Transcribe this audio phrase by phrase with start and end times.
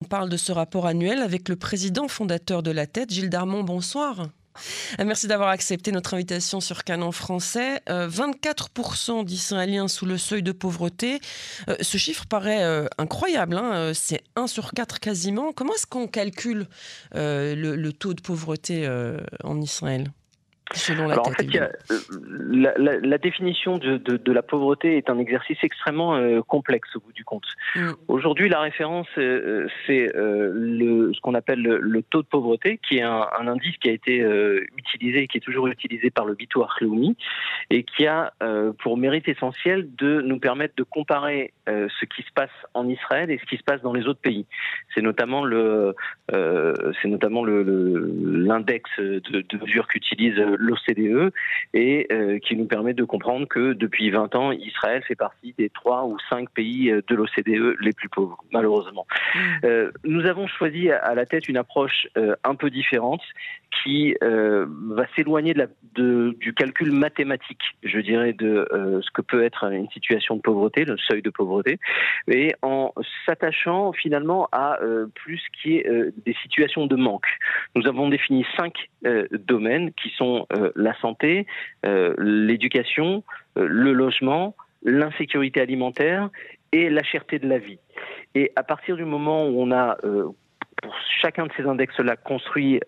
[0.00, 3.64] On parle de ce rapport annuel avec le président fondateur de la tête, Gilles Darmon.
[3.64, 4.28] Bonsoir.
[5.00, 7.82] Euh, merci d'avoir accepté notre invitation sur Canon français.
[7.88, 11.18] 24% euh, d'Israéliens sous le seuil de pauvreté.
[11.68, 12.64] Euh, ce chiffre paraît
[12.96, 13.56] incroyable.
[13.56, 13.92] Hein.
[13.92, 15.52] C'est 1 sur 4 quasiment.
[15.52, 16.68] Comment est-ce qu'on calcule
[17.12, 18.88] le, taux de pauvreté
[19.42, 20.12] en Israël?
[20.98, 21.68] Alors en fait, euh,
[23.02, 27.46] la, définition de, la pauvreté est un exercice extrêmement euh, complexe au bout du compte.
[27.74, 27.92] Mm.
[28.08, 33.26] Aujourd'hui, la référence, euh, c'est ce qu'on appelle le, taux de pauvreté, qui est un,
[33.38, 34.24] indice qui a été
[34.76, 37.16] utilisé, qui est toujours utilisé par le Bitoire Leumi,
[37.70, 38.32] et qui a
[38.78, 43.38] pour mérite essentiel de nous permettre de comparer ce qui se passe en Israël et
[43.38, 44.46] ce qui se passe dans les autres pays.
[44.94, 45.94] C'est notamment le,
[46.30, 51.32] c'est notamment l'index de, de mesure qu'utilise l'OCDE
[51.72, 55.70] et euh, qui nous permet de comprendre que depuis 20 ans, Israël fait partie des
[55.70, 59.06] trois ou cinq pays euh, de l'OCDE les plus pauvres, malheureusement.
[59.34, 59.38] Mmh.
[59.64, 62.06] Euh, nous avons choisi à la tête une approche
[62.44, 63.22] un peu différente
[63.82, 68.66] qui va s'éloigner de du calcul mathématique, je dirais, de
[69.02, 71.78] ce que peut être une situation de pauvreté, le seuil de pauvreté,
[72.26, 72.92] et en
[73.24, 74.78] s'attachant finalement à
[75.14, 75.88] plus qui est
[76.24, 77.26] des situations de manque.
[77.76, 78.74] Nous avons défini cinq
[79.30, 81.46] domaines qui sont euh, la santé,
[81.86, 83.22] euh, l'éducation,
[83.56, 86.30] euh, le logement, l'insécurité alimentaire
[86.72, 87.78] et la cherté de la vie.
[88.34, 89.96] Et à partir du moment où on a
[90.80, 92.78] pour chacun de ces index-là construit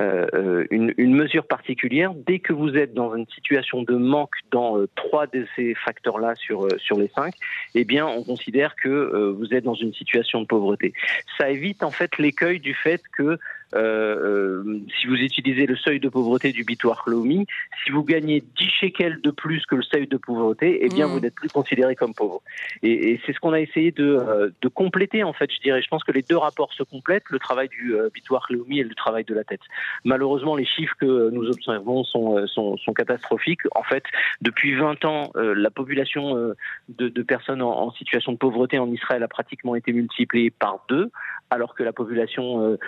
[0.00, 2.12] une, mesure particulière.
[2.14, 6.68] Dès que vous êtes dans une situation de manque dans trois de ces facteurs-là sur,
[6.78, 7.34] sur les cinq,
[7.74, 10.92] eh bien, on considère que vous êtes dans une situation de pauvreté.
[11.38, 13.38] Ça évite en fait l'écueil du fait que euh, euh,
[13.72, 17.46] si vous utilisez le seuil de pauvreté du bitoire Lomi,
[17.84, 21.10] si vous gagnez 10 shekels de plus que le seuil de pauvreté, eh bien, mm.
[21.10, 22.42] vous n'êtes plus considéré comme pauvre.
[22.82, 25.82] Et, c'est ce qu'on a essayé euh, de, compléter, en fait, je dirais.
[25.82, 28.94] Je pense que les deux rapports se complètent, le travail du bitoire Lomi et le
[28.94, 29.60] travail de la tête.
[30.04, 33.62] Malheureusement, les chiffres que nous observons sont, sont, catastrophiques.
[33.74, 34.04] En fait,
[34.40, 36.54] depuis 20 ans, la population
[36.88, 41.10] de, personnes en, situation de pauvreté en Israël a pratiquement été multipliée par deux,
[41.50, 42.78] alors que la population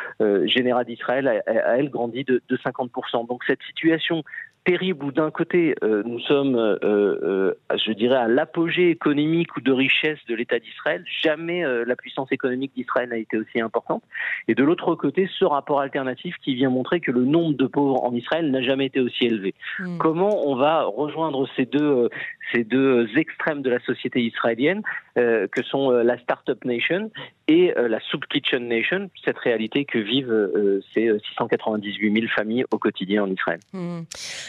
[0.45, 3.27] générale d'Israël a, elle grandi de, de 50%.
[3.27, 4.25] Donc cette situation
[4.69, 9.63] terrible où d'un côté euh, nous sommes, euh, euh, je dirais, à l'apogée économique ou
[9.63, 11.03] de richesse de l'État d'Israël.
[11.23, 14.03] Jamais la puissance économique d'Israël n'a été aussi importante.
[14.47, 18.05] Et de l'autre côté, ce rapport alternatif qui vient montrer que le nombre de pauvres
[18.05, 19.55] en Israël n'a jamais été aussi élevé.
[19.79, 19.97] Hmm.
[19.99, 22.11] Comment on va rejoindre ces deux
[22.53, 24.83] ces deux extrêmes de la société israélienne,
[25.19, 27.11] que sont la Startup Nation
[27.47, 30.51] et la Soup Kitchen Nation, cette réalité que vivent
[30.95, 33.61] ces 698 000 familles au quotidien en Israël.
[33.73, 34.03] Hmm.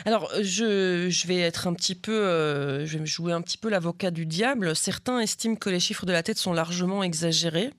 [0.05, 4.11] Alors, je, vais être un petit peu, euh, je vais jouer un petit peu l'avocat
[4.11, 4.75] du diable.
[4.75, 7.69] Certains estiment que les chiffres de la tête sont largement exagérés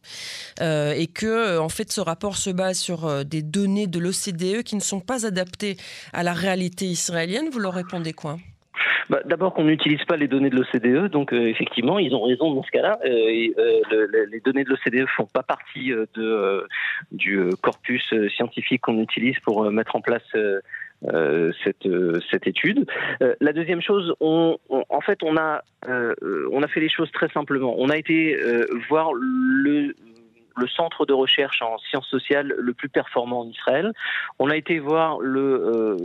[0.60, 4.62] euh, et que, euh, en fait, ce rapport se base sur des données de l'OCDE
[4.62, 5.76] qui ne sont pas adaptées
[6.12, 7.48] à la réalité israélienne.
[7.50, 8.38] Vous leur répondez quoi?
[9.08, 12.62] Bah, D'abord qu'on n'utilise pas les données de l'OCDE, donc effectivement, ils ont raison dans
[12.62, 12.98] ce cas-là.
[13.04, 15.92] les données de l'OCDE font pas partie
[17.12, 20.22] du corpus scientifique qu'on utilise pour mettre en place
[21.08, 22.84] euh, cette, euh, étude.
[23.22, 25.62] Euh, la deuxième chose, en fait, on a,
[26.52, 27.74] on a fait les choses très simplement.
[27.78, 28.36] On a été
[28.88, 29.94] voir le
[30.56, 33.92] le centre de recherche en sciences sociales le plus performant en Israël.
[34.38, 35.96] On a été voir le,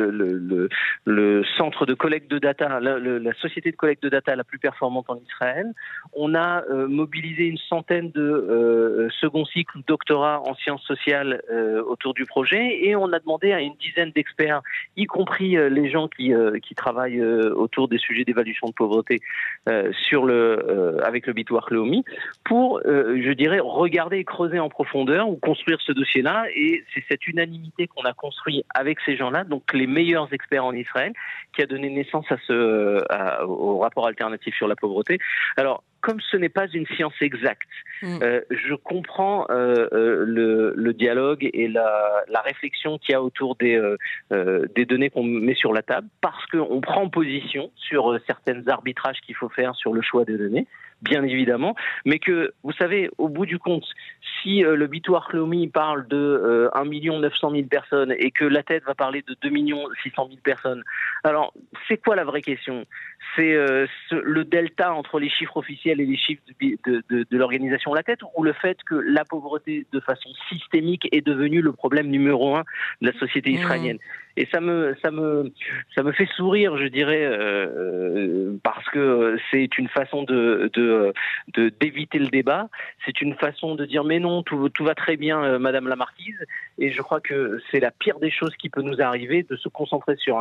[0.00, 0.68] euh,
[1.04, 5.08] le, centre de collecte de data, la, société de collecte de data la plus performante
[5.08, 5.72] en Israël.
[6.14, 11.42] On a euh, mobilisé une centaine de euh, second cycle doctorat en sciences sociales
[11.86, 14.62] autour du projet et on a demandé à une dizaine d'experts,
[14.96, 16.32] y compris les gens qui,
[16.62, 19.20] qui travaillent autour des sujets d'évaluation de pauvreté
[19.66, 22.04] avec le Bitouar Leomi,
[22.44, 26.46] pour, je dirais, regarder et creuser en profondeur ou construire ce dossier-là.
[26.54, 30.72] Et c'est cette unanimité qu'on a construit avec ces gens-là, donc les meilleurs experts en
[30.72, 31.12] Israël,
[31.54, 33.02] qui a donné naissance à ce,
[33.44, 35.18] au rapport alternatif sur la pauvreté.
[35.56, 37.68] Alors, comme ce n'est pas une science exacte,
[38.02, 38.18] mm.
[38.22, 43.22] euh, je comprends euh, euh, le, le, dialogue et la, la réflexion qu'il y a
[43.22, 43.80] autour des,
[44.30, 49.34] des données qu'on met sur la table, parce qu'on prend position sur certains arbitrages qu'il
[49.34, 50.66] faut faire sur le choix des données
[51.02, 53.84] bien évidemment, mais que, vous savez, au bout du compte,
[54.42, 58.62] si euh, le Bitoire Clomi parle de euh, 1 900 000 personnes et que la
[58.62, 59.50] tête va parler de 2
[60.02, 60.82] 600 000 personnes,
[61.24, 61.52] alors
[61.88, 62.86] c'est quoi la vraie question?
[63.34, 67.92] C'est euh, le delta entre les chiffres officiels et les chiffres de, de, de, l'organisation
[67.92, 72.08] La Tête ou le fait que la pauvreté de façon systémique est devenue le problème
[72.08, 72.64] numéro un
[73.02, 73.98] de la société mmh.
[74.36, 75.52] Et ça me, ça me,
[75.94, 81.12] ça me fait sourire, je dirais, euh, parce que c'est une façon de, de,
[81.80, 82.68] d'éviter le débat.
[83.04, 86.44] C'est une façon de dire mais non, tout, tout va très bien, Madame la Marquise.
[86.78, 89.68] Et je crois que c'est la pire des choses qui peut nous arriver de se
[89.68, 90.38] concentrer sur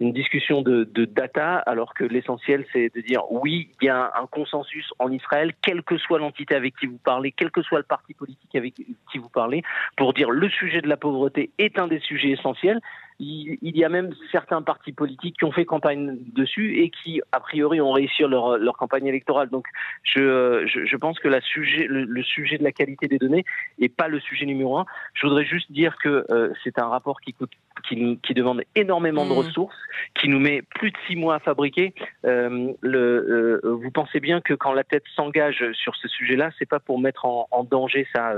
[0.00, 4.12] une discussion de, de data, alors que l'essentiel c'est de dire oui, il y a
[4.20, 7.78] un consensus en Israël, quelle que soit l'entité avec qui vous parlez, quel que soit
[7.78, 9.62] le parti politique avec qui vous parlez,
[9.96, 12.80] pour dire le sujet de la pauvreté est un des sujets essentiels
[13.18, 17.40] il, y a même certains partis politiques qui ont fait campagne dessus et qui, a
[17.40, 19.48] priori, ont réussi leur, leur campagne électorale.
[19.50, 19.66] Donc,
[20.02, 23.44] je, je, pense que la sujet, le, sujet de la qualité des données
[23.78, 24.86] n'est pas le sujet numéro un.
[25.14, 27.52] Je voudrais juste dire que euh, c'est un rapport qui coûte
[27.88, 29.38] qui, qui, demande énormément de mmh.
[29.38, 29.76] ressources,
[30.14, 31.94] qui nous met plus de six mois à fabriquer.
[32.24, 36.68] Euh, le, euh, vous pensez bien que quand la tête s'engage sur ce sujet-là, c'est
[36.68, 38.34] pas pour mettre en, en danger sa,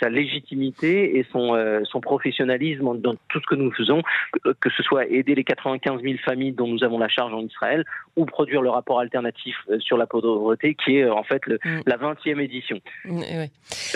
[0.00, 4.02] sa légitimité et son, son professionnalisme dans tout ce que nous faisons
[4.60, 7.84] que ce soit aider les 95 000 familles dont nous avons la charge en Israël
[8.16, 11.80] ou produire le rapport alternatif euh, sur la pauvreté qui est euh, en fait mm.
[11.86, 12.80] la 20e édition.
[13.04, 13.22] Mm,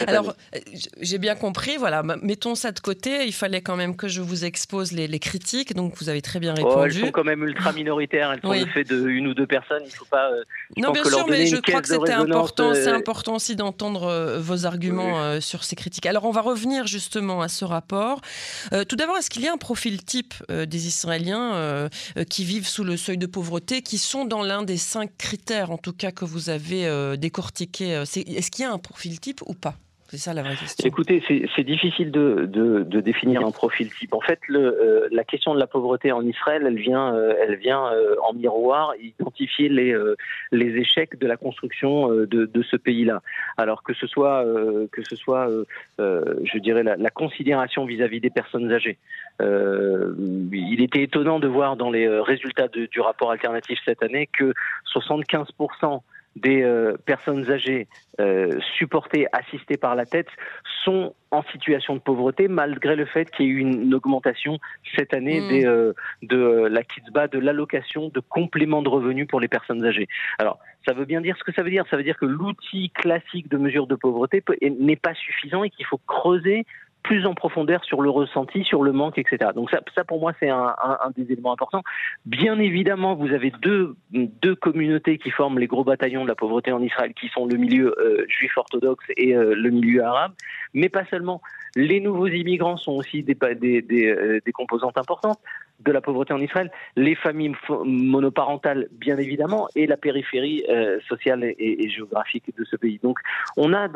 [0.06, 0.58] Alors, euh,
[1.00, 4.44] j'ai bien compris, voilà, mettons ça de côté, il fallait quand même que je vous
[4.66, 6.74] expose les, critiques, donc vous avez très bien répondu.
[6.76, 9.46] Oh, elles sont quand même ultra minoritaires, elles sont le fait de une ou deux
[9.46, 10.30] personnes, il ne faut pas...
[10.76, 15.40] non, bien sûr, mais je crois que c'était important, c'est important aussi d'entendre vos arguments
[15.40, 16.06] sur ces critiques.
[16.06, 18.20] Alors, on va revenir justement à ce rapport.
[18.88, 22.44] tout d'abord, est-ce qu'il y a un profil type euh, des Israéliens euh, euh, qui
[22.44, 25.92] vivent sous le seuil de pauvreté, qui sont dans l'un des cinq critères, en tout
[25.92, 27.90] cas, que vous avez décortiqué.
[27.90, 29.76] Est-ce qu'il y a un profil type ou pas?
[30.08, 30.42] C'est ça la.
[30.84, 34.14] Écoutez, c'est difficile de, définir un profil type.
[34.14, 37.90] En fait, le, la question de la pauvreté en Israël, elle vient, elle vient
[38.22, 39.96] en miroir identifier les,
[40.52, 43.22] échecs de la construction de, ce pays-là.
[43.56, 44.44] Alors que ce soit,
[44.92, 45.48] que ce soit
[45.98, 48.98] je dirais, la, considération vis-à-vis -vis des personnes âgées.
[49.42, 50.14] Euh,
[50.52, 54.54] il était étonnant de voir dans les euh, résultats du rapport alternatif cette année que
[54.94, 56.00] 75%
[56.36, 57.88] des euh, personnes âgées
[58.20, 60.28] euh, supportées, assistées par la tête,
[60.84, 64.58] sont en situation de pauvreté, malgré le fait qu'il y ait eu une, augmentation
[64.94, 65.48] cette année mmh.
[65.48, 65.92] des, euh,
[66.22, 70.06] de la kitzba, de l'allocation de complément de revenus pour les personnes âgées.
[70.38, 71.84] Alors, ça veut bien dire ce que ça veut dire.
[71.90, 75.86] Ça veut dire que l'outil classique de mesure de pauvreté n'est pas suffisant et qu'il
[75.86, 76.64] faut creuser
[77.06, 79.52] plus en profondeur sur le ressenti, sur le manque, etc.
[79.54, 80.74] Donc ça, ça pour moi, c'est un,
[81.16, 81.84] des éléments importants.
[82.24, 86.72] Bien évidemment, vous avez deux, deux communautés qui forment les gros bataillons de la pauvreté
[86.72, 90.32] en Israël, qui sont le milieu euh, juif orthodoxe et euh, le milieu arabe,
[90.74, 91.40] mais pas seulement.
[91.76, 95.38] Les nouveaux immigrants sont aussi des, euh, des composantes importantes
[95.80, 101.44] de la pauvreté en Israël, les familles monoparentales, bien évidemment, et la périphérie euh, sociale
[101.44, 102.98] et, géographique de ce pays.
[103.02, 103.18] Donc,
[103.58, 103.88] on a,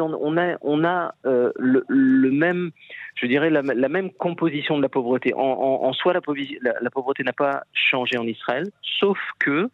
[1.25, 2.71] euh, le, même,
[3.15, 5.33] je dirais, la, même composition de la pauvreté.
[5.35, 9.71] En, soi, la, pauvreté n'a pas changé en Israël, sauf que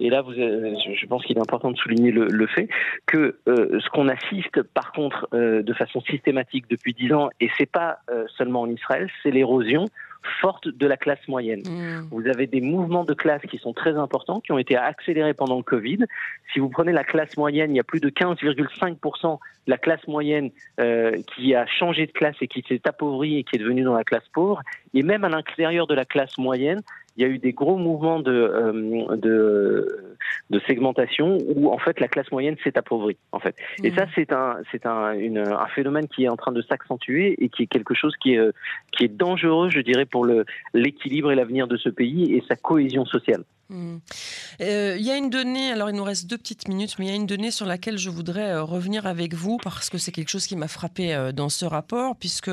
[0.00, 2.68] et là, vous, je pense qu'il est important de souligner le, le fait
[3.06, 7.50] que euh, ce qu'on assiste, par contre, euh, de façon systématique depuis dix ans, et
[7.58, 9.86] c'est pas euh, seulement en Israël, c'est l'érosion
[10.40, 11.60] forte de la classe moyenne.
[11.60, 12.08] Mmh.
[12.10, 15.56] Vous avez des mouvements de classe qui sont très importants, qui ont été accélérés pendant
[15.56, 15.98] le Covid.
[16.52, 20.06] Si vous prenez la classe moyenne, il y a plus de 15,5% de la classe
[20.06, 20.50] moyenne
[20.80, 23.94] euh, qui a changé de classe et qui s'est appauvrie et qui est devenue dans
[23.94, 24.60] la classe pauvre.
[24.94, 26.80] Et même à l'intérieur de la classe moyenne,
[27.18, 30.14] il y a eu des gros mouvements de, euh, de,
[30.50, 33.56] de, segmentation où en fait la classe moyenne s'est appauvrie en fait.
[33.82, 34.10] Et ça mmh.
[34.14, 37.66] c'est un c'est un, un phénomène qui est en train de s'accentuer et qui est
[37.66, 38.40] quelque chose qui est
[38.92, 42.54] qui est dangereux je dirais pour le l'équilibre et l'avenir de ce pays et sa
[42.54, 43.42] cohésion sociale.
[43.70, 43.98] Hmm.
[44.62, 47.08] Euh, il y a une donnée, alors il nous reste deux petites minutes, mais il
[47.10, 50.10] y a une donnée sur laquelle je voudrais euh, revenir avec vous parce que c'est
[50.10, 52.50] quelque chose qui m'a frappé euh, dans ce rapport, puisque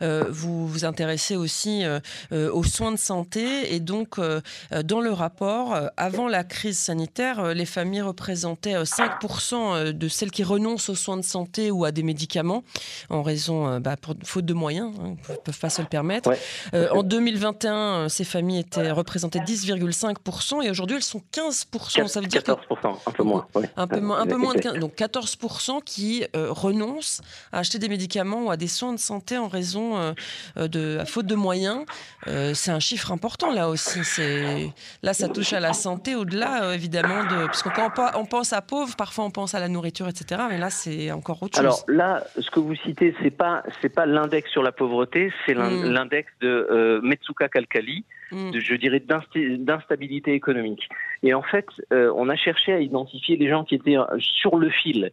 [0.00, 1.84] vous vous intéressez aussi
[2.32, 8.02] aux soins de santé et donc dans le rapport, avant la crise sanitaire, les familles
[8.02, 12.64] représentaient 5% de celles qui renoncent aux soins de santé ou à des médicaments
[13.10, 16.32] en raison, bah, pour, faute de moyens, hein, ne peuvent pas se le permettre.
[16.72, 22.06] en 2021, ces familles étaient représentées 10,5% et aujourd'hui elles sont 15%.
[22.06, 23.46] ça veut dire 14%, un peu moins.
[23.76, 27.20] Un, peu, un peu moins de 15, donc 14% qui euh, renoncent
[27.52, 30.12] à acheter des médicaments ou à des soins de santé en raison euh,
[30.56, 31.84] euh, de à faute de moyens.
[32.26, 33.97] c'est un chiffre important là aussi.
[34.02, 34.70] C'est
[35.02, 38.62] là ça touche à la santé au-delà évidemment de parce que quand on, pense à
[38.62, 40.42] pauvre, parfois on pense à la nourriture, etc.
[40.48, 41.64] Mais là c'est encore autre chose.
[41.64, 45.54] Alors là, ce que vous citez, c'est pas c'est pas l'index sur la pauvreté, c'est
[45.54, 45.84] hmm.
[45.84, 48.50] l'index de Metsuka Kalkali, hmm.
[48.50, 50.88] de, je dirais d'instabilité économique.
[51.22, 55.12] Et en fait, on a cherché à identifier les gens qui étaient sur le fil.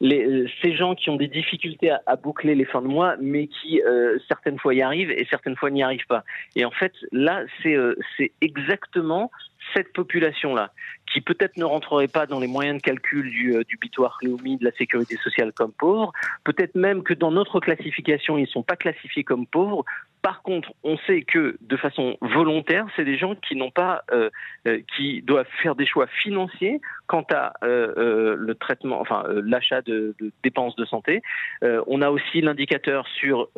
[0.00, 3.80] Les, ces gens qui ont des difficultés à, boucler les fins de mois, mais qui
[4.28, 6.24] certaines fois y arrivent et certaines fois n'y arrivent pas.
[6.56, 9.30] Et en fait, là, c'est exactement
[9.74, 10.72] cette population-là,
[11.12, 14.56] qui peut-être ne rentrerait pas dans les moyens de calcul du, euh, du bitoire Léomi
[14.56, 16.12] de la sécurité sociale comme pauvres,
[16.44, 19.84] peut-être même que dans notre classification, ils ne sont pas classifiés comme pauvres.
[20.22, 24.30] Par contre, on sait que de façon volontaire, c'est des gens qui n'ont pas, euh,
[24.68, 30.32] euh, qui doivent faire des choix financiers quant à le traitement, enfin l'achat de, de,
[30.42, 31.20] dépenses de santé.
[31.60, 33.48] on a aussi l'indicateur sur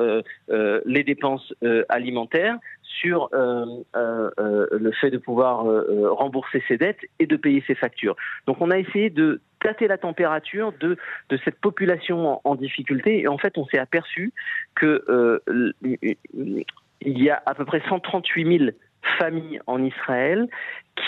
[0.49, 1.55] les dépenses
[1.89, 5.67] alimentaires sur le fait de pouvoir
[6.17, 8.17] rembourser ses dettes et de payer ses factures.
[8.47, 10.97] Donc on a essayé de tâter la température de,
[11.31, 14.33] de cette population en, difficulté et en fait on s'est aperçu
[14.75, 15.43] que
[15.83, 18.71] il y a à peu près 138 000
[19.19, 20.49] familles en Israël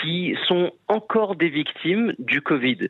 [0.01, 2.87] qui sont encore des victimes du Covid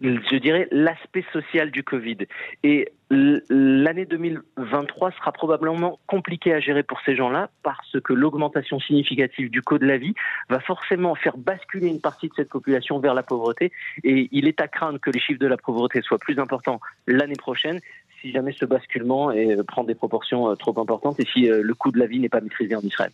[0.00, 2.18] je dirais, l'aspect social du Covid.
[2.62, 9.50] Et l'année 2023 sera probablement compliquée à gérer pour ces gens-là parce que l'augmentation significative
[9.50, 10.14] du coût de la vie
[10.48, 13.72] va forcément faire basculer une partie de cette population vers la pauvreté.
[14.04, 17.36] Et il est à craindre que les chiffres de la pauvreté soient plus importants l'année
[17.36, 17.80] prochaine
[18.20, 21.74] si jamais ce basculement euh, prend des proportions euh, trop importantes et si euh, le
[21.74, 23.12] coût de la vie n'est pas maîtrisé en Israël.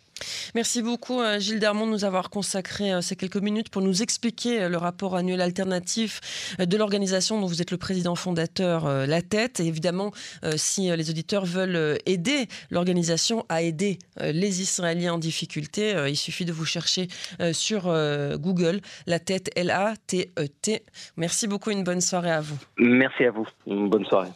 [0.55, 4.77] Merci beaucoup Gilles Dermont de nous avoir consacré ces quelques minutes pour nous expliquer le
[4.77, 9.59] rapport annuel alternatif de l'organisation dont vous êtes le président fondateur La Tête.
[10.55, 16.53] Si les auditeurs veulent aider l'organisation à aider les Israéliens en difficulté, il suffit de
[16.53, 17.07] vous chercher
[17.51, 17.83] sur
[18.37, 20.83] Google La Tête, L-A-T-E-T.
[21.17, 22.57] Merci beaucoup, une bonne soirée à vous.
[22.77, 24.29] Merci à vous, une bonne soirée.